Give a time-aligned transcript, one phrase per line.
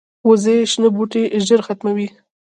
[0.27, 2.07] وزې شنه بوټي ژر ختموي